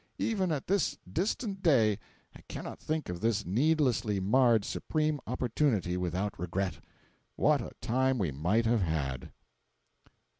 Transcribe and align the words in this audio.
Even 0.17 0.51
at 0.51 0.65
this 0.65 0.97
distant 1.07 1.61
day 1.61 1.99
I 2.35 2.41
cannot 2.49 2.79
think 2.79 3.07
of 3.07 3.21
this 3.21 3.45
needlessly 3.45 4.19
marred 4.19 4.65
supreme 4.65 5.19
opportunity 5.27 5.95
without 5.95 6.39
regret. 6.39 6.79
What 7.35 7.61
a 7.61 7.73
time 7.81 8.17
we 8.17 8.31
might 8.31 8.65
have 8.65 8.81
had! 8.81 9.31